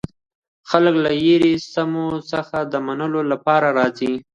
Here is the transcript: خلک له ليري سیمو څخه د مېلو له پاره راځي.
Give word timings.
خلک 0.69 0.93
له 1.03 1.09
ليري 1.23 1.53
سیمو 1.73 2.07
څخه 2.31 2.57
د 2.71 2.73
مېلو 2.85 3.21
له 3.31 3.37
پاره 3.45 3.69
راځي. 3.77 4.13